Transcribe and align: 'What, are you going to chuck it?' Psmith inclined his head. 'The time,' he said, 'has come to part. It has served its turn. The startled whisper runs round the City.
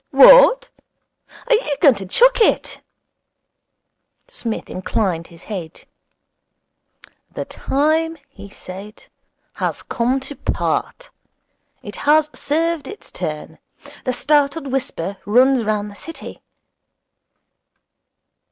'What, 0.09 0.71
are 1.47 1.53
you 1.53 1.75
going 1.79 1.93
to 1.93 2.07
chuck 2.07 2.41
it?' 2.41 2.81
Psmith 4.27 4.67
inclined 4.67 5.27
his 5.27 5.43
head. 5.43 5.85
'The 7.35 7.45
time,' 7.45 8.17
he 8.27 8.49
said, 8.49 9.05
'has 9.53 9.83
come 9.83 10.19
to 10.21 10.35
part. 10.35 11.11
It 11.83 11.97
has 11.97 12.31
served 12.33 12.87
its 12.87 13.11
turn. 13.11 13.59
The 14.03 14.11
startled 14.13 14.71
whisper 14.71 15.17
runs 15.27 15.63
round 15.63 15.91
the 15.91 15.95
City. 15.95 16.41